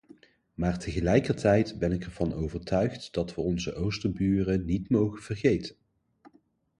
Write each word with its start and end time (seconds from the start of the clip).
Maar 0.53 0.79
tegelijkertijd 0.79 1.79
ben 1.79 1.91
ik 1.91 2.03
er 2.03 2.11
van 2.11 2.33
overtuigd 2.33 3.13
dat 3.13 3.35
we 3.35 3.41
onze 3.41 3.73
oosterburen 3.73 4.65
niet 4.65 4.89
mogen 4.89 5.21
vergeten. 5.23 5.75